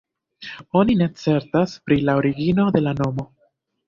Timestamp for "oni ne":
0.79-1.07